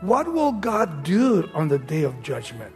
[0.00, 2.74] What will God do on the day of judgment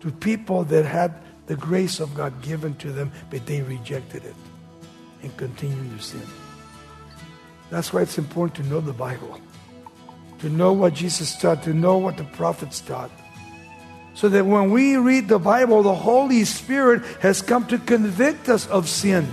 [0.00, 1.14] to people that had
[1.46, 4.34] the grace of God given to them, but they rejected it
[5.22, 6.22] and continued to sin?
[7.70, 9.40] That's why it's important to know the Bible,
[10.38, 13.10] to know what Jesus taught, to know what the prophets taught.
[14.14, 18.66] So that when we read the Bible, the Holy Spirit has come to convict us
[18.66, 19.30] of sin.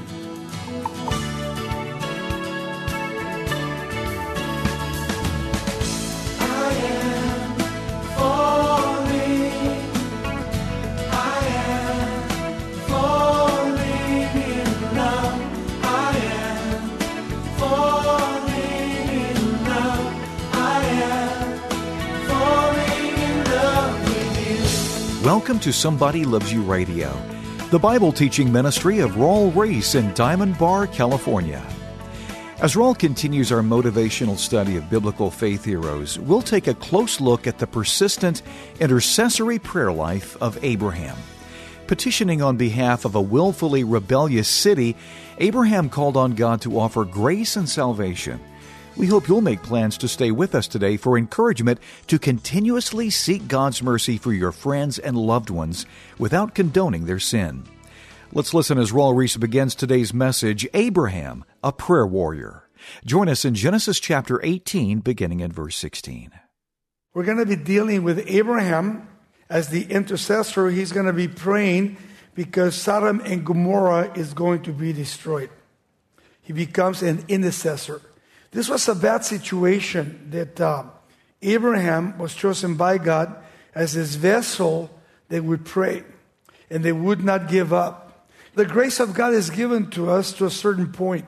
[25.25, 27.11] Welcome to Somebody Loves You Radio,
[27.71, 31.65] the Bible teaching ministry of Raul Ries in Diamond Bar, California.
[32.59, 37.47] As Raul continues our motivational study of biblical faith heroes, we'll take a close look
[37.47, 38.43] at the persistent
[38.79, 41.17] intercessory prayer life of Abraham.
[41.87, 44.95] Petitioning on behalf of a willfully rebellious city,
[45.39, 48.39] Abraham called on God to offer grace and salvation.
[48.97, 53.45] We hope you'll make plans to stay with us today for encouragement to continuously seek
[53.49, 55.85] God's mercy for your friends and loved ones
[56.17, 57.65] without condoning their sin.
[58.31, 62.69] Let's listen as Raul Ries begins today's message Abraham, a prayer warrior.
[63.05, 66.31] Join us in Genesis chapter 18, beginning at verse 16.
[67.13, 69.09] We're going to be dealing with Abraham
[69.49, 70.69] as the intercessor.
[70.69, 71.97] He's going to be praying
[72.33, 75.49] because Sodom and Gomorrah is going to be destroyed.
[76.41, 78.01] He becomes an intercessor.
[78.55, 80.85] This was a bad situation that uh,
[81.41, 83.35] Abraham was chosen by God
[83.75, 84.89] as his vessel
[85.27, 86.03] that would pray
[86.69, 88.29] and they would not give up.
[88.53, 91.25] The grace of God is given to us to a certain point.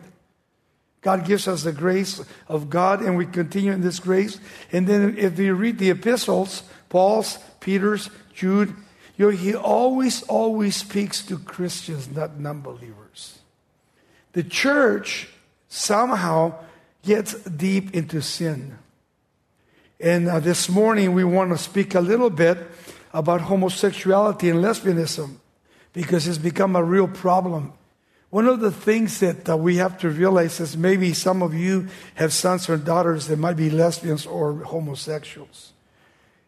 [1.02, 4.40] God gives us the grace of God and we continue in this grace.
[4.72, 8.74] And then if we read the epistles, Paul's, Peter's, Jude,
[9.18, 13.40] you know, he always, always speaks to Christians, not non believers.
[14.32, 15.28] The church
[15.68, 16.64] somehow
[17.04, 18.78] gets deep into sin.
[20.00, 22.58] And uh, this morning we want to speak a little bit
[23.14, 25.38] about homosexuality and lesbianism
[25.94, 27.74] because it's become a real problem.
[28.30, 31.88] One of the things that uh, we have to realize is maybe some of you
[32.16, 35.74] have sons or daughters that might be lesbians or homosexuals.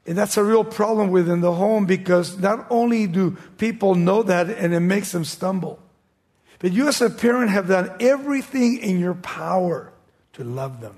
[0.06, 4.50] And that's a real problem within the home because not only do people know that
[4.50, 5.80] and it makes them stumble,
[6.60, 9.89] but you as a parent have done everything in your power
[10.40, 10.96] to love them.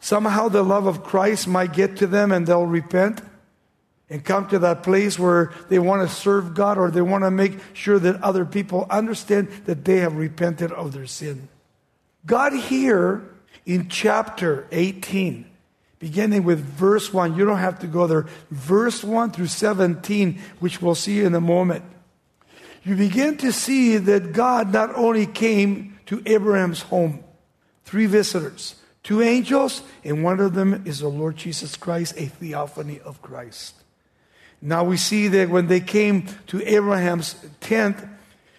[0.00, 3.22] Somehow the love of Christ might get to them and they'll repent
[4.10, 7.30] and come to that place where they want to serve God or they want to
[7.30, 11.48] make sure that other people understand that they have repented of their sin.
[12.26, 13.22] God here
[13.64, 15.46] in chapter 18,
[16.00, 20.82] beginning with verse 1, you don't have to go there, verse 1 through 17, which
[20.82, 21.84] we'll see in a moment.
[22.82, 27.22] You begin to see that God not only came to Abraham's home,
[27.84, 33.00] three visitors, two angels, and one of them is the Lord Jesus Christ, a theophany
[33.00, 33.74] of Christ.
[34.60, 37.96] Now we see that when they came to Abraham's tent,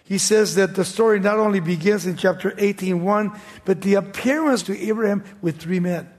[0.03, 4.77] he says that the story not only begins in chapter 18:1, but the appearance to
[4.77, 6.09] Abraham with three men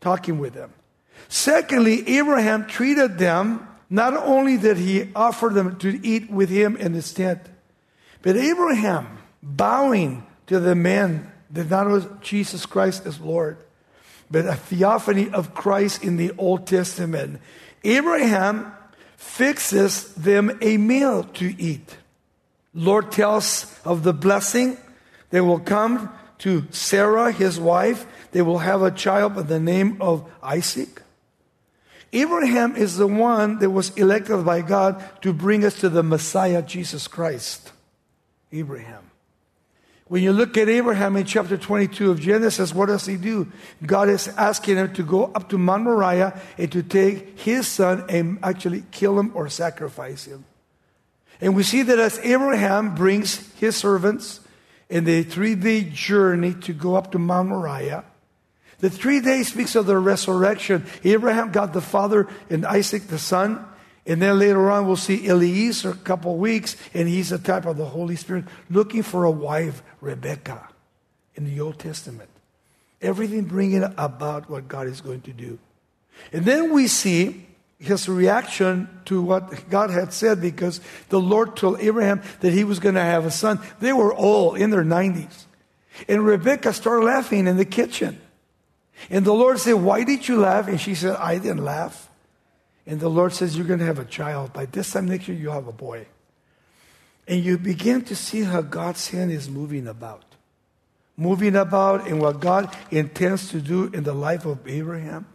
[0.00, 0.72] talking with them.
[1.28, 6.94] Secondly, Abraham treated them not only that he offered them to eat with him in
[6.94, 7.40] his tent,
[8.22, 13.58] but Abraham bowing to the men that not was Jesus Christ as Lord,
[14.30, 17.40] but a theophany of Christ in the Old Testament.
[17.84, 18.72] Abraham
[19.16, 21.96] fixes them a meal to eat.
[22.74, 24.76] Lord tells of the blessing
[25.30, 28.06] they will come to Sarah, his wife.
[28.32, 31.02] They will have a child by the name of Isaac.
[32.12, 36.62] Abraham is the one that was elected by God to bring us to the Messiah,
[36.62, 37.72] Jesus Christ.
[38.52, 39.10] Abraham.
[40.08, 43.46] When you look at Abraham in chapter 22 of Genesis, what does he do?
[43.84, 48.04] God is asking him to go up to Mount Moriah and to take his son
[48.08, 50.46] and actually kill him or sacrifice him.
[51.42, 54.40] And we see that as Abraham brings his servants
[54.88, 58.04] in the three day journey to go up to Mount Moriah,
[58.78, 60.86] the three days speaks of the resurrection.
[61.04, 63.64] Abraham got the father and Isaac the son.
[64.08, 67.76] And then later on, we'll see Eliezer a couple weeks, and he's a type of
[67.76, 70.66] the Holy Spirit looking for a wife, Rebecca,
[71.34, 72.30] in the Old Testament.
[73.02, 75.58] Everything bringing about what God is going to do.
[76.32, 77.46] And then we see
[77.78, 82.80] his reaction to what God had said because the Lord told Abraham that he was
[82.80, 83.60] going to have a son.
[83.78, 85.44] They were all in their 90s.
[86.08, 88.18] And Rebecca started laughing in the kitchen.
[89.10, 90.66] And the Lord said, Why did you laugh?
[90.66, 92.07] And she said, I didn't laugh.
[92.88, 94.54] And the Lord says, You're going to have a child.
[94.54, 96.06] By this time next year, you'll have a boy.
[97.28, 100.24] And you begin to see how God's hand is moving about.
[101.14, 105.26] Moving about in what God intends to do in the life of Abraham.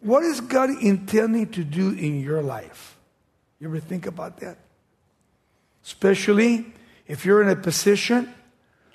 [0.00, 2.96] What is God intending to do in your life?
[3.60, 4.58] You ever think about that?
[5.84, 6.66] Especially
[7.06, 8.34] if you're in a position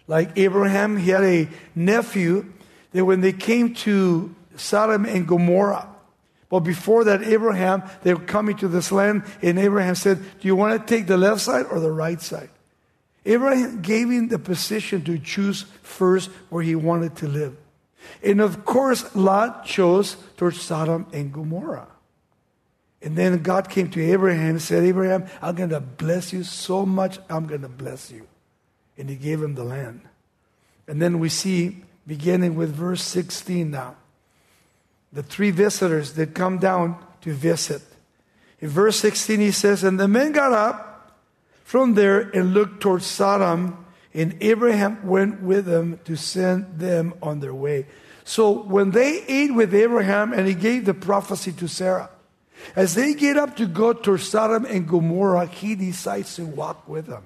[0.07, 2.51] like Abraham, he had a nephew
[2.91, 5.92] that when they came to Sodom and Gomorrah,
[6.53, 10.55] well, before that, Abraham, they were coming to this land, and Abraham said, Do you
[10.55, 12.51] want to take the left side or the right side?
[13.25, 17.57] Abraham gave him the position to choose first where he wanted to live.
[18.21, 21.87] And of course, Lot chose towards Sodom and Gomorrah.
[23.01, 26.85] And then God came to Abraham and said, Abraham, I'm going to bless you so
[26.85, 28.27] much, I'm going to bless you.
[28.95, 30.01] And he gave him the land.
[30.87, 33.95] And then we see, beginning with verse 16 now,
[35.13, 37.81] the three visitors that come down to visit.
[38.59, 41.19] In verse 16, he says, And the men got up
[41.63, 47.39] from there and looked towards Sodom, and Abraham went with them to send them on
[47.39, 47.85] their way.
[48.25, 52.09] So when they ate with Abraham, and he gave the prophecy to Sarah,
[52.75, 57.07] as they get up to go to Sodom and Gomorrah, he decides to walk with
[57.07, 57.23] them.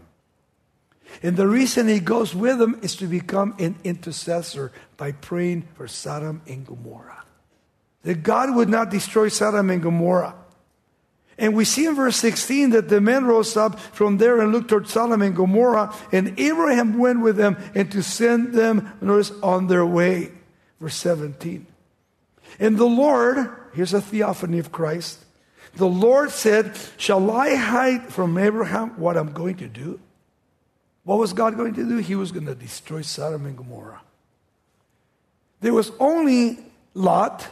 [1.23, 5.87] And the reason he goes with them is to become an intercessor by praying for
[5.87, 7.26] Sodom and Gomorrah
[8.07, 10.33] that God would not destroy Sodom and Gomorrah.
[11.37, 14.69] And we see in verse 16 that the men rose up from there and looked
[14.69, 19.67] toward Sodom and Gomorrah, and Abraham went with them and to send them, notice, on
[19.67, 20.31] their way.
[20.79, 21.67] Verse 17.
[22.61, 25.25] And the Lord, here's a theophany of Christ,
[25.75, 29.99] the Lord said, Shall I hide from Abraham what I'm going to do?
[31.03, 31.97] What was God going to do?
[31.97, 33.99] He was going to destroy Sodom and Gomorrah.
[35.59, 36.59] There was only
[36.93, 37.45] Lot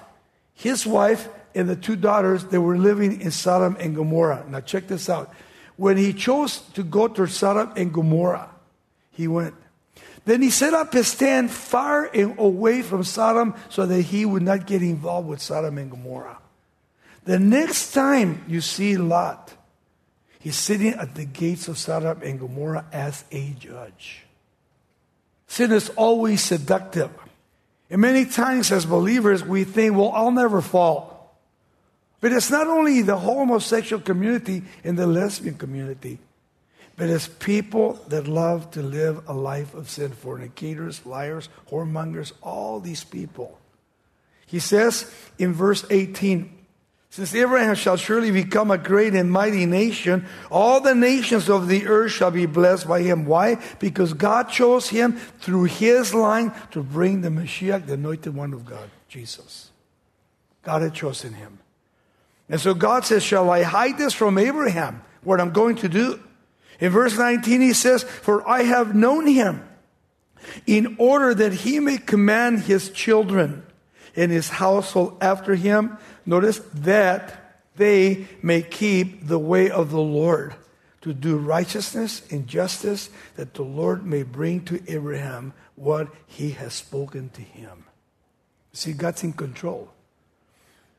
[0.55, 4.45] his wife and the two daughters that were living in Sodom and Gomorrah.
[4.49, 5.31] Now, check this out.
[5.77, 8.49] When he chose to go to Sodom and Gomorrah,
[9.11, 9.53] he went.
[10.25, 14.41] Then he set up his stand far and away from Sodom so that he would
[14.41, 16.39] not get involved with Sodom and Gomorrah.
[17.25, 19.53] The next time you see Lot,
[20.39, 24.23] he's sitting at the gates of Sodom and Gomorrah as a judge.
[25.47, 27.11] Sin is always seductive.
[27.89, 31.37] And many times as believers, we think, well, I'll never fall.
[32.21, 36.17] But it's not only the homosexual community and the lesbian community,
[36.97, 42.79] but it's people that love to live a life of sin fornicators, liars, whoremongers, all
[42.79, 43.59] these people.
[44.45, 46.54] He says in verse 18,
[47.15, 51.87] since Abraham shall surely become a great and mighty nation, all the nations of the
[51.87, 53.25] earth shall be blessed by him.
[53.25, 53.55] Why?
[53.79, 58.65] Because God chose him through his line to bring the Messiah, the anointed one of
[58.65, 59.71] God, Jesus.
[60.61, 61.59] God had chosen him.
[62.49, 66.19] And so God says, Shall I hide this from Abraham, what I'm going to do?
[66.81, 69.65] In verse 19, he says, For I have known him
[70.67, 73.64] in order that he may command his children
[74.15, 80.55] and his household after him Notice that they may keep the way of the Lord
[81.01, 86.73] to do righteousness and justice, that the Lord may bring to Abraham what he has
[86.73, 87.85] spoken to him.
[88.73, 89.89] See, God's in control.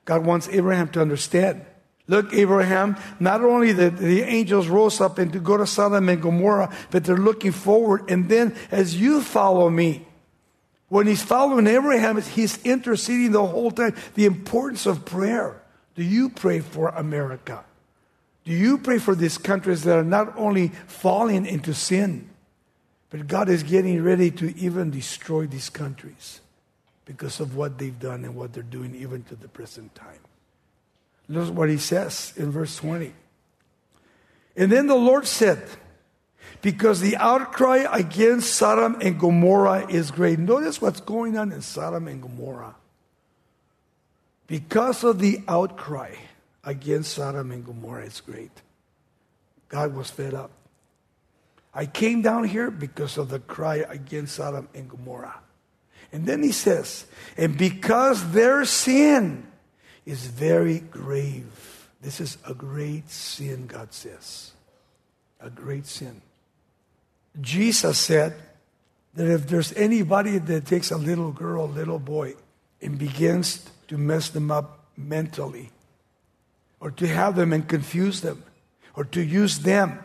[0.05, 1.65] God wants Abraham to understand.
[2.07, 6.23] Look, Abraham, not only that the angels rose up and to go to Sodom and
[6.23, 8.09] Gomorrah, but they're looking forward.
[8.09, 10.06] And then as you follow me,
[10.89, 13.95] when he's following Abraham, he's interceding the whole time.
[14.15, 15.61] The importance of prayer.
[15.95, 17.65] Do you pray for America?
[18.45, 22.29] Do you pray for these countries that are not only falling into sin,
[23.11, 26.41] but God is getting ready to even destroy these countries
[27.05, 30.21] because of what they've done and what they're doing even to the present time?
[31.29, 33.13] Look what he says in verse 20.
[34.57, 35.67] And then the Lord said,
[36.63, 40.39] because the outcry against Sodom and Gomorrah is great.
[40.39, 42.75] Notice what's going on in Sodom and Gomorrah.
[44.47, 46.15] Because of the outcry
[46.65, 48.53] against Sodom and Gomorrah, it's great.
[49.69, 50.51] God was fed up.
[51.75, 55.41] I came down here because of the cry against Sodom and Gomorrah.
[56.13, 59.47] And then he says, and because their sin
[60.07, 61.89] is very grave.
[62.01, 64.53] This is a great sin, God says.
[65.41, 66.23] A great sin.
[67.41, 68.35] Jesus said
[69.15, 72.35] that if there's anybody that takes a little girl, little boy,
[72.81, 75.71] and begins to mess them up mentally,
[76.81, 78.43] or to have them and confuse them,
[78.95, 79.99] or to use them,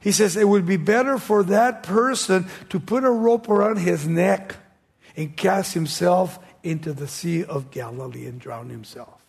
[0.00, 4.06] he says it would be better for that person to put a rope around his
[4.06, 4.56] neck
[5.16, 9.22] and cast himself into the Sea of Galilee and drown himself.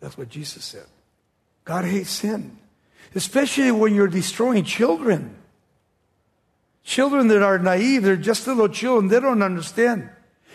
[0.00, 0.86] That's what Jesus said.
[1.64, 2.58] God hates sin,
[3.14, 5.36] especially when you're destroying children.
[6.88, 10.08] Children that are naive, they're just little children, they don't understand.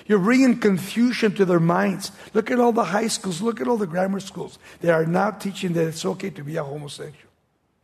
[0.08, 2.12] You're bringing confusion to their minds.
[2.34, 4.58] Look at all the high schools, look at all the grammar schools.
[4.82, 7.30] They are now teaching that it's okay to be a homosexual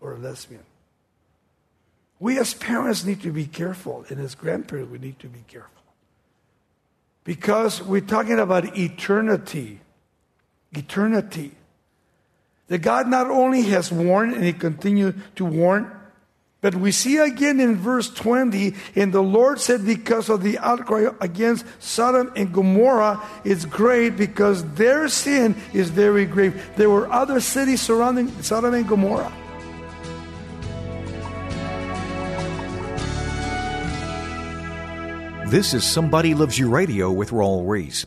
[0.02, 0.64] or a lesbian.
[2.20, 5.84] We as parents need to be careful, and as grandparents, we need to be careful.
[7.26, 9.80] Because we're talking about eternity.
[10.72, 11.52] Eternity.
[12.68, 15.99] That God not only has warned and He continues to warn,
[16.62, 21.08] but we see again in verse 20, and the Lord said, because of the outcry
[21.22, 26.72] against Sodom and Gomorrah is great because their sin is very grave.
[26.76, 29.32] There were other cities surrounding Sodom and Gomorrah.
[35.48, 38.06] This is Somebody Loves You Radio with Raul Ries.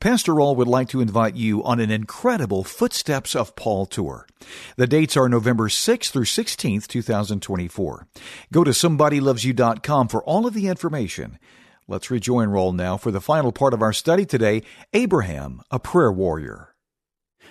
[0.00, 4.28] Pastor Raul would like to invite you on an incredible Footsteps of Paul tour.
[4.76, 8.06] The dates are November 6th through 16th, 2024.
[8.52, 11.40] Go to somebodylovesyou.com for all of the information.
[11.88, 14.62] Let's rejoin Raul now for the final part of our study today
[14.92, 16.74] Abraham, a prayer warrior.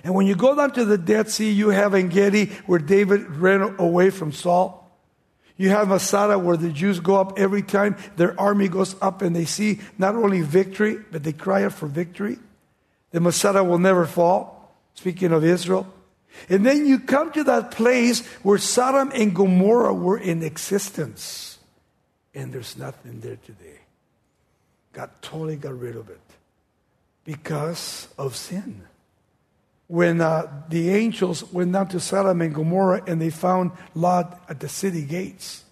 [0.06, 3.76] And when you go down to the Dead Sea, you have Engedi where David ran
[3.78, 4.87] away from Saul.
[5.58, 9.36] You have Masada where the Jews go up every time their army goes up and
[9.36, 12.38] they see not only victory, but they cry out for victory.
[13.12, 15.92] The Masada will never fall, speaking of Israel.
[16.50, 21.58] And then you come to that place where Sodom and Gomorrah were in existence.
[22.36, 23.80] And there's nothing there today.
[24.94, 26.22] God totally got rid of it
[27.24, 28.87] because of sin
[29.88, 34.60] when uh, the angels went down to Sodom and Gomorrah and they found Lot at
[34.60, 35.64] the city gates.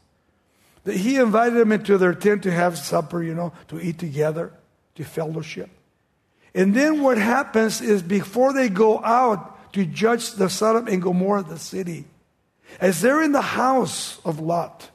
[0.85, 4.53] That he invited them into their tent to have supper, you know, to eat together,
[4.95, 5.69] to fellowship.
[6.53, 11.43] And then what happens is before they go out to judge the Sodom and Gomorrah,
[11.43, 12.05] the city,
[12.79, 14.89] as they're in the house of Lot,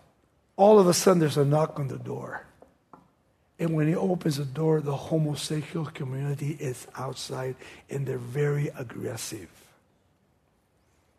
[0.57, 2.47] all of a sudden there's a knock on the door.
[3.61, 7.57] And when he opens the door, the homosexual community is outside
[7.91, 9.51] and they're very aggressive.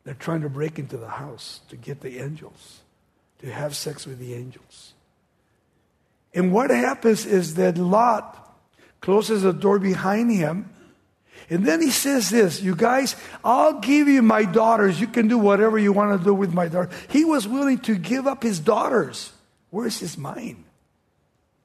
[0.03, 2.79] They're trying to break into the house to get the angels,
[3.43, 4.93] to have sex with the angels.
[6.33, 8.57] And what happens is that Lot
[9.01, 10.67] closes the door behind him.
[11.47, 14.99] And then he says this, you guys, I'll give you my daughters.
[14.99, 16.93] You can do whatever you want to do with my daughters.
[17.09, 19.31] He was willing to give up his daughters.
[19.69, 20.63] Where's his mind?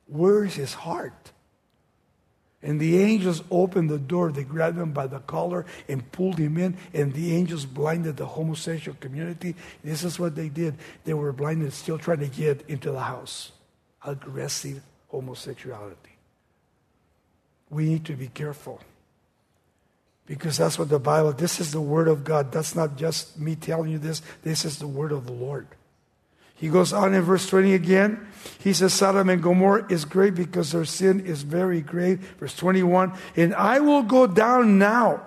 [0.07, 1.33] Where's his heart?
[2.63, 4.33] And the angels opened the door.
[4.33, 6.77] They grabbed him by the collar and pulled him in.
[6.93, 9.55] And the angels blinded the homosexual community.
[9.85, 10.75] This is what they did.
[11.05, 13.53] They were blinded, still trying to get into the house.
[14.05, 16.17] Aggressive homosexuality.
[17.71, 18.81] We need to be careful.
[20.27, 22.51] Because that's what the Bible, this is the Word of God.
[22.51, 24.23] That's not just me telling you this.
[24.43, 25.69] This is the Word of the Lord.
[26.57, 28.27] He goes on in verse 20 again.
[28.59, 32.19] He says, Sodom and Gomorrah is great because their sin is very great.
[32.39, 35.27] Verse 21 And I will go down now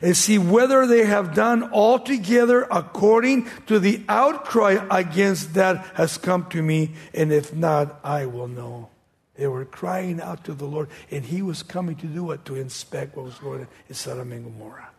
[0.00, 6.48] and see whether they have done altogether according to the outcry against that has come
[6.50, 6.92] to me.
[7.12, 8.90] And if not, I will know.
[9.34, 12.44] They were crying out to the Lord, and He was coming to do what?
[12.44, 14.90] To inspect what was going on in Sodom and Gomorrah.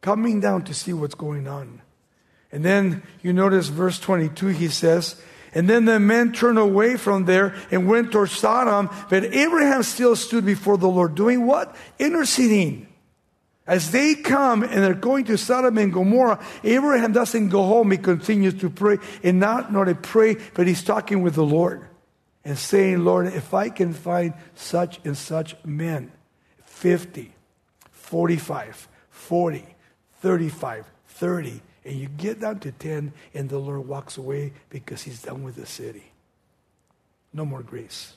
[0.00, 1.80] Coming down to see what's going on.
[2.50, 5.20] And then you notice verse 22, he says,
[5.54, 10.14] and then the men turned away from there and went towards Sodom, but Abraham still
[10.14, 11.74] stood before the Lord, doing what?
[11.98, 12.86] Interceding.
[13.66, 17.90] As they come and they're going to Sodom and Gomorrah, Abraham doesn't go home.
[17.90, 21.86] He continues to pray and not only pray, but he's talking with the Lord
[22.44, 26.12] and saying, Lord, if I can find such and such men,
[26.64, 27.32] 50,
[27.90, 29.66] 45, 40,
[30.20, 35.22] 35, 30, and you get down to 10, and the Lord walks away because he's
[35.22, 36.12] done with the city.
[37.32, 38.12] No more grace.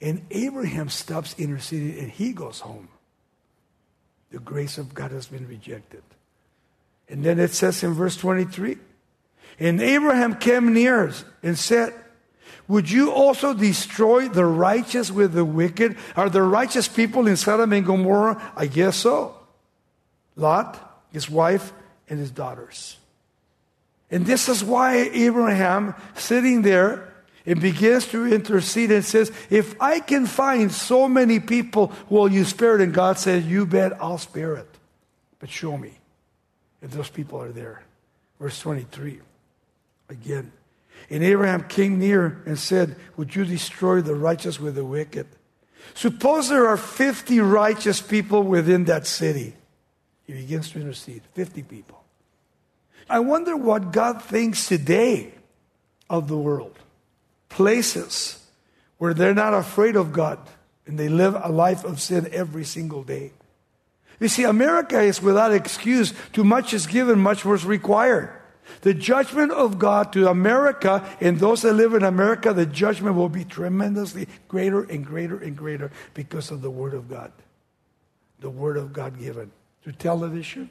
[0.00, 2.88] And Abraham stops interceding and he goes home.
[4.30, 6.02] The grace of God has been rejected.
[7.08, 8.76] And then it says in verse 23
[9.60, 11.94] And Abraham came near and said,
[12.66, 15.96] Would you also destroy the righteous with the wicked?
[16.16, 18.52] Are the righteous people in Sodom and Gomorrah?
[18.56, 19.36] I guess so.
[20.34, 21.72] Lot, his wife,
[22.08, 22.96] and his daughters.
[24.10, 27.12] And this is why Abraham, sitting there,
[27.44, 32.44] and begins to intercede and says, If I can find so many people, will you
[32.44, 32.82] spare it?
[32.82, 34.68] And God says, You bet I'll spare it.
[35.38, 35.92] But show me
[36.82, 37.82] if those people are there.
[38.38, 39.20] Verse 23.
[40.10, 40.52] Again.
[41.10, 45.26] And Abraham came near and said, Would you destroy the righteous with the wicked?
[45.94, 49.54] Suppose there are 50 righteous people within that city.
[50.28, 52.04] He begins to intercede 50 people.
[53.08, 55.32] I wonder what God thinks today
[56.10, 56.78] of the world.
[57.48, 58.38] Places
[58.98, 60.38] where they're not afraid of God
[60.86, 63.32] and they live a life of sin every single day.
[64.20, 66.12] You see, America is without excuse.
[66.34, 68.30] Too much is given, much was required.
[68.82, 73.30] The judgment of God to America and those that live in America, the judgment will
[73.30, 77.32] be tremendously greater and greater and greater because of the Word of God.
[78.40, 79.52] The Word of God given
[79.88, 80.68] through television,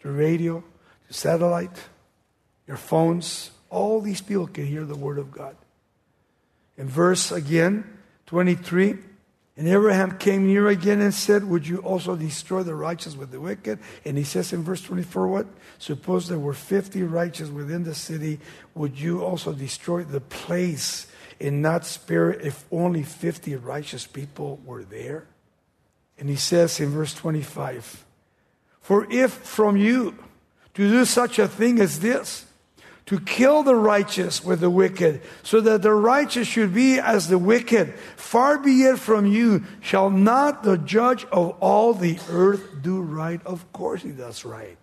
[0.00, 0.60] through radio,
[1.04, 1.84] through satellite,
[2.66, 3.50] your phones.
[3.68, 5.54] All these people can hear the Word of God.
[6.78, 7.84] In verse again,
[8.24, 8.96] 23,
[9.58, 13.38] and Abraham came near again and said, Would you also destroy the righteous with the
[13.38, 13.80] wicked?
[14.06, 15.46] And he says in verse 24, What?
[15.78, 18.40] Suppose there were 50 righteous within the city.
[18.74, 21.06] Would you also destroy the place
[21.38, 25.26] and not spare if only 50 righteous people were there?
[26.18, 28.06] And he says in verse 25,
[28.88, 30.16] For if from you
[30.72, 32.46] to do such a thing as this,
[33.04, 37.36] to kill the righteous with the wicked, so that the righteous should be as the
[37.36, 37.92] wicked.
[38.16, 43.44] Far be it from you, shall not the judge of all the earth do right?
[43.44, 44.78] Of course he does right.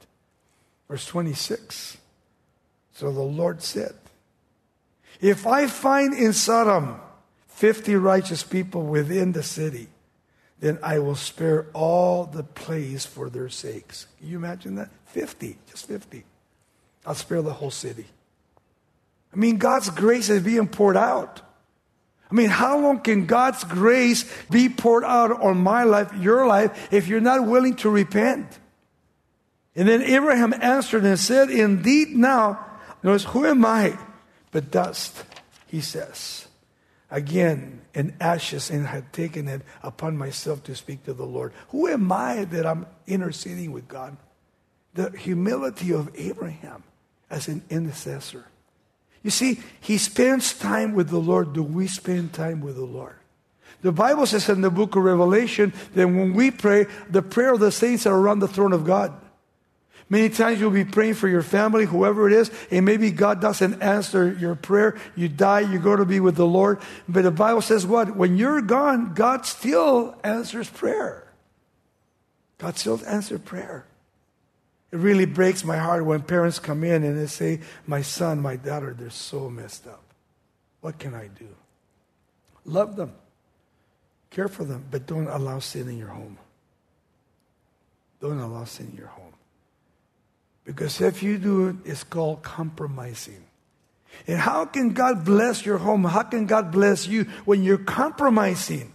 [0.88, 1.98] Verse 26.
[2.94, 3.96] So the Lord said,
[5.20, 7.00] If I find in Sodom
[7.48, 9.88] 50 righteous people within the city,
[10.60, 14.08] then I will spare all the place for their sakes.
[14.20, 14.90] Can you imagine that?
[15.08, 16.24] 50, just 50.
[17.06, 18.06] I'll spare the whole city.
[19.34, 21.42] I mean, God's grace is being poured out.
[22.32, 26.92] I mean, how long can God's grace be poured out on my life, your life,
[26.92, 28.48] if you're not willing to repent?
[29.76, 32.66] And then Abraham answered and said, Indeed, now,
[33.04, 33.98] notice, who am I
[34.52, 35.24] but dust?
[35.68, 36.45] He says.
[37.12, 41.54] Again, in ashes, and had taken it upon myself to speak to the Lord.
[41.70, 44.18] Who am I that I'm interceding with God?
[44.96, 46.84] The humility of Abraham
[47.29, 48.46] as an intercessor.
[49.24, 51.53] You see, he spends time with the Lord.
[51.53, 53.16] Do we spend time with the Lord?
[53.82, 57.60] The Bible says in the book of Revelation that when we pray, the prayer of
[57.60, 59.14] the saints are around the throne of God.
[60.07, 63.81] Many times you'll be praying for your family, whoever it is, and maybe God doesn't
[63.81, 64.98] answer your prayer.
[65.15, 66.79] You die, you go to be with the Lord.
[67.09, 68.15] But the Bible says what?
[68.15, 71.27] When you're gone, God still answers prayer.
[72.59, 73.85] God still answers prayer.
[74.91, 78.55] It really breaks my heart when parents come in and they say, My son, my
[78.55, 80.03] daughter, they're so messed up.
[80.81, 81.48] What can I do?
[82.63, 83.13] Love them,
[84.29, 86.37] care for them, but don't allow sin in your home.
[88.22, 89.25] Don't allow sin in your home.
[90.66, 93.44] Because if you do it, it's called compromising.
[94.28, 96.04] And how can God bless your home?
[96.04, 98.92] How can God bless you when you're compromising?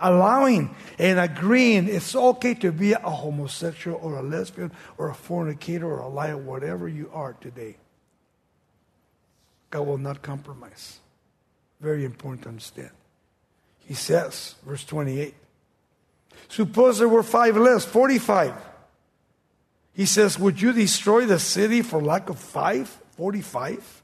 [0.00, 5.86] allowing and agreeing it's okay to be a homosexual or a lesbian or a fornicator
[5.86, 7.76] or a liar, whatever you are today.
[9.70, 10.98] God will not compromise.
[11.80, 12.90] Very important to understand.
[13.86, 15.34] He says, verse 28,
[16.48, 18.54] suppose there were five less, 45.
[19.92, 22.88] He says, Would you destroy the city for lack of five?
[23.16, 24.02] 45?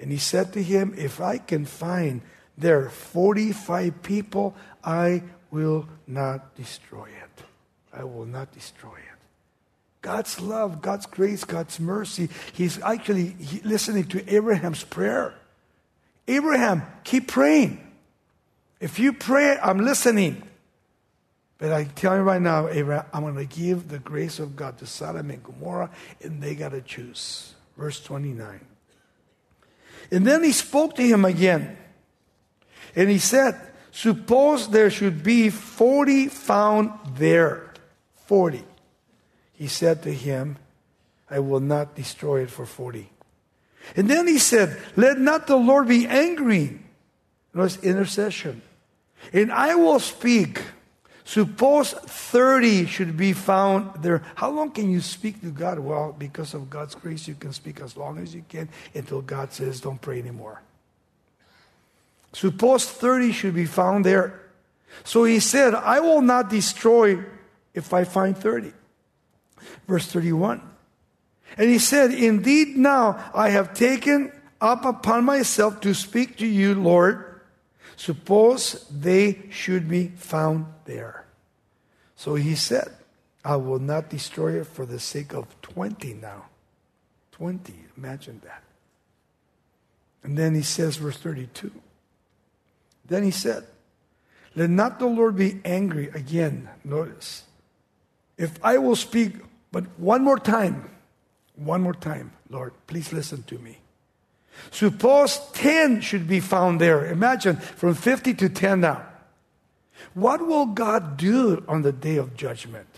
[0.00, 2.22] And he said to him, If I can find
[2.56, 7.44] there 45 people, I will not destroy it.
[7.92, 9.18] I will not destroy it.
[10.02, 12.28] God's love, God's grace, God's mercy.
[12.52, 15.34] He's actually listening to Abraham's prayer.
[16.28, 17.84] Abraham, keep praying.
[18.80, 20.42] If you pray, I'm listening.
[21.58, 24.78] But I tell you right now, Abraham, I'm going to give the grace of God
[24.78, 25.90] to Sodom and Gomorrah,
[26.22, 27.54] and they got to choose.
[27.76, 28.60] Verse 29.
[30.10, 31.76] And then he spoke to him again.
[32.94, 37.72] And he said, Suppose there should be 40 found there.
[38.26, 38.62] 40.
[39.54, 40.58] He said to him,
[41.28, 43.10] I will not destroy it for 40.
[43.96, 46.78] And then he said, Let not the Lord be angry.
[47.52, 48.62] Notice intercession.
[49.32, 50.62] And I will speak.
[51.28, 54.22] Suppose 30 should be found there.
[54.34, 55.78] How long can you speak to God?
[55.78, 59.52] Well, because of God's grace, you can speak as long as you can until God
[59.52, 60.62] says, Don't pray anymore.
[62.32, 64.40] Suppose 30 should be found there.
[65.04, 67.22] So he said, I will not destroy
[67.74, 68.72] if I find 30.
[69.86, 70.62] Verse 31.
[71.58, 76.74] And he said, Indeed, now I have taken up upon myself to speak to you,
[76.74, 77.27] Lord.
[77.98, 81.26] Suppose they should be found there.
[82.14, 82.86] So he said,
[83.44, 86.44] I will not destroy it for the sake of 20 now.
[87.32, 88.62] 20, imagine that.
[90.22, 91.72] And then he says, verse 32.
[93.04, 93.66] Then he said,
[94.54, 96.08] Let not the Lord be angry.
[96.10, 97.42] Again, notice.
[98.36, 99.32] If I will speak,
[99.72, 100.88] but one more time,
[101.56, 103.78] one more time, Lord, please listen to me.
[104.70, 107.06] Suppose 10 should be found there.
[107.06, 109.06] Imagine from 50 to 10 now.
[110.14, 112.88] What will God do on the day of judgment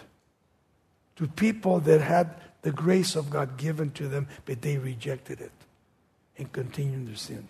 [1.17, 5.53] to people that had the grace of God given to them, but they rejected it
[6.39, 7.49] and continued their sin?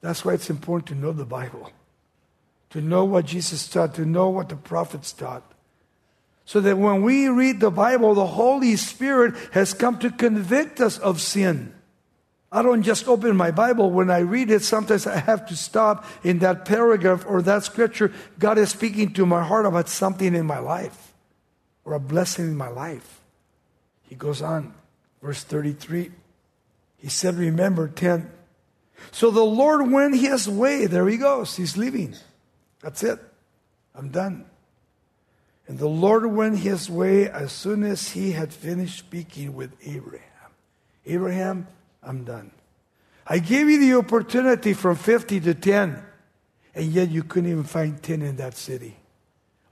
[0.00, 1.72] That's why it's important to know the Bible,
[2.70, 5.42] to know what Jesus taught, to know what the prophets taught.
[6.44, 10.96] So that when we read the Bible, the Holy Spirit has come to convict us
[10.98, 11.74] of sin.
[12.50, 13.90] I don't just open my Bible.
[13.90, 18.12] When I read it, sometimes I have to stop in that paragraph or that scripture.
[18.38, 21.12] God is speaking to my heart about something in my life
[21.84, 23.20] or a blessing in my life.
[24.08, 24.74] He goes on,
[25.20, 26.12] verse 33.
[26.98, 28.30] He said, Remember 10.
[29.10, 30.86] So the Lord went his way.
[30.86, 31.56] There he goes.
[31.56, 32.14] He's leaving.
[32.80, 33.18] That's it.
[33.94, 34.44] I'm done.
[35.68, 40.22] And the Lord went his way as soon as he had finished speaking with Abraham.
[41.04, 41.66] Abraham,
[42.06, 42.52] I'm done.
[43.26, 46.02] I gave you the opportunity from 50 to 10,
[46.74, 48.96] and yet you couldn't even find 10 in that city.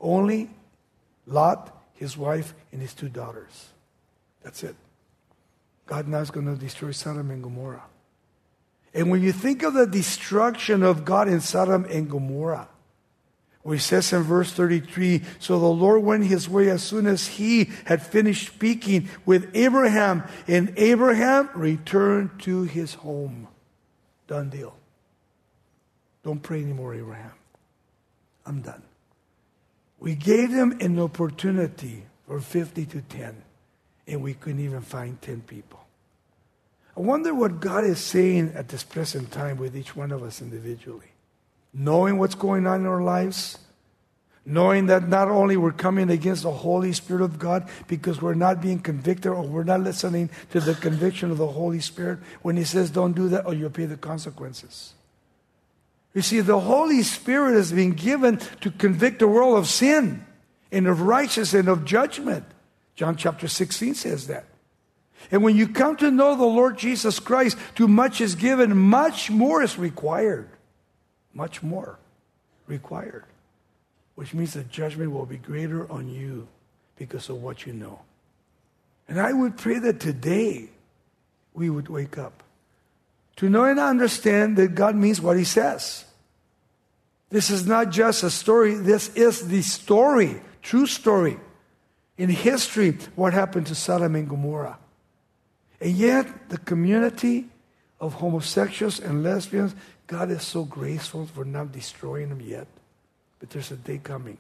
[0.00, 0.50] Only
[1.26, 3.68] Lot, his wife, and his two daughters.
[4.42, 4.74] That's it.
[5.86, 7.84] God now is going to destroy Sodom and Gomorrah.
[8.92, 12.68] And when you think of the destruction of God in Sodom and Gomorrah,
[13.64, 17.26] where he says in verse 33 So the Lord went his way as soon as
[17.26, 23.48] he had finished speaking with Abraham, and Abraham returned to his home.
[24.28, 24.76] Done deal.
[26.22, 27.32] Don't pray anymore, Abraham.
[28.46, 28.82] I'm done.
[29.98, 33.42] We gave them an opportunity for 50 to 10,
[34.06, 35.80] and we couldn't even find 10 people.
[36.94, 40.42] I wonder what God is saying at this present time with each one of us
[40.42, 41.13] individually
[41.74, 43.58] knowing what's going on in our lives,
[44.46, 48.60] knowing that not only we're coming against the Holy Spirit of God because we're not
[48.60, 52.64] being convicted or we're not listening to the conviction of the Holy Spirit when He
[52.64, 54.92] says, don't do that or you'll pay the consequences.
[56.14, 60.24] You see, the Holy Spirit has been given to convict the world of sin
[60.70, 62.44] and of righteousness and of judgment.
[62.94, 64.44] John chapter 16 says that.
[65.32, 69.30] And when you come to know the Lord Jesus Christ, too much is given, much
[69.30, 70.48] more is required
[71.34, 71.98] much more
[72.66, 73.24] required,
[74.14, 76.48] which means the judgment will be greater on you
[76.96, 78.00] because of what you know.
[79.08, 80.70] And I would pray that today
[81.52, 82.42] we would wake up
[83.36, 86.04] to know and understand that God means what He says.
[87.30, 91.38] This is not just a story, this is the story, true story.
[92.16, 94.78] In history, what happened to Sodom and Gomorrah.
[95.80, 97.48] And yet, the community
[98.00, 99.74] of homosexuals and lesbians
[100.06, 102.66] God is so graceful for not destroying them yet.
[103.38, 104.38] But there's a day coming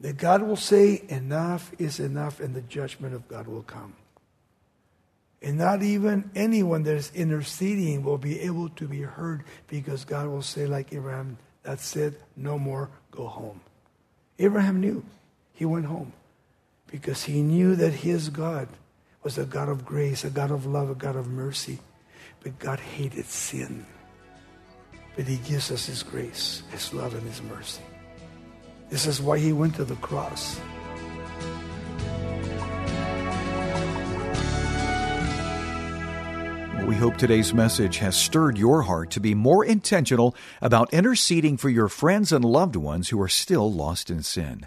[0.00, 3.94] that God will say, Enough is enough, and the judgment of God will come.
[5.42, 10.28] And not even anyone that is interceding will be able to be heard because God
[10.28, 13.60] will say, like Abraham, that's it, no more, go home.
[14.38, 15.04] Abraham knew.
[15.54, 16.12] He went home
[16.86, 18.68] because he knew that his God
[19.22, 21.78] was a God of grace, a God of love, a God of mercy.
[22.42, 23.86] But God hated sin.
[25.20, 27.82] But He gives us His grace, His love, and His mercy.
[28.88, 30.58] This is why He went to the cross.
[36.86, 41.68] We hope today's message has stirred your heart to be more intentional about interceding for
[41.68, 44.66] your friends and loved ones who are still lost in sin.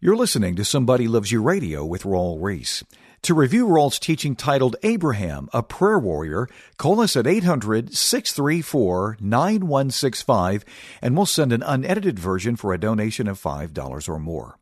[0.00, 2.82] You're listening to Somebody Loves You Radio with Raul Ries.
[3.22, 10.64] To review Raul's teaching titled Abraham, a Prayer Warrior, call us at 800 634 9165
[11.02, 14.58] and we'll send an unedited version for a donation of $5 or more.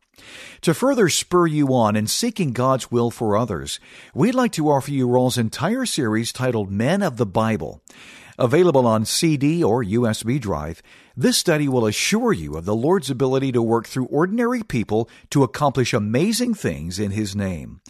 [0.61, 3.79] To further spur you on in seeking God's will for others,
[4.13, 7.81] we'd like to offer you Raul's entire series titled Men of the Bible.
[8.37, 10.81] Available on CD or USB drive,
[11.17, 15.43] this study will assure you of the Lord's ability to work through ordinary people to
[15.43, 17.81] accomplish amazing things in His name.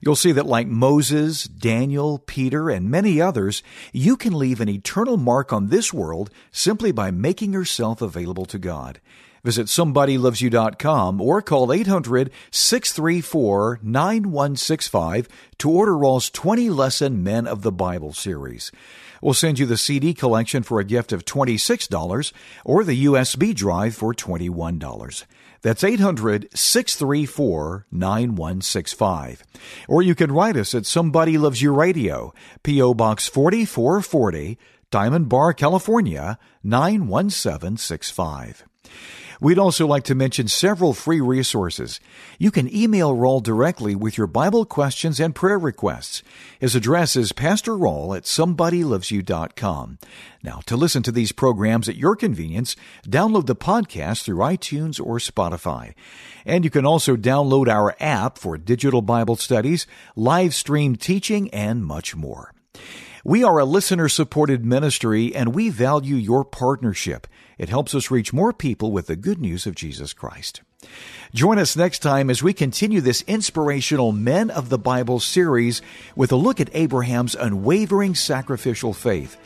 [0.00, 5.16] You'll see that like Moses, Daniel, Peter, and many others, you can leave an eternal
[5.16, 9.00] mark on this world simply by making yourself available to God.
[9.44, 15.28] Visit somebodylovesyou.com or call 800 634 9165
[15.58, 18.70] to order Raul's 20 lesson Men of the Bible series.
[19.20, 22.32] We'll send you the CD collection for a gift of $26
[22.64, 25.24] or the USB drive for $21.
[25.62, 29.42] That's 800 634 9165.
[29.88, 32.94] Or you can write us at Somebody Loves You Radio, P.O.
[32.94, 34.58] Box 4440,
[34.90, 38.64] Diamond Bar, California 91765.
[39.42, 41.98] We'd also like to mention several free resources.
[42.38, 46.22] You can email Raul directly with your Bible questions and prayer requests.
[46.60, 49.98] His address is Pastor Raul at somebodylovesyou.com.
[50.44, 55.18] Now, to listen to these programs at your convenience, download the podcast through iTunes or
[55.18, 55.94] Spotify.
[56.46, 61.84] And you can also download our app for digital Bible studies, live stream teaching, and
[61.84, 62.54] much more.
[63.24, 67.28] We are a listener supported ministry and we value your partnership.
[67.62, 70.62] It helps us reach more people with the good news of Jesus Christ.
[71.32, 75.80] Join us next time as we continue this inspirational Men of the Bible series
[76.16, 79.36] with a look at Abraham's unwavering sacrificial faith.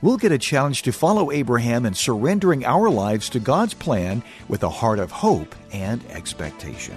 [0.00, 4.62] We'll get a challenge to follow Abraham in surrendering our lives to God's plan with
[4.62, 6.96] a heart of hope and expectation.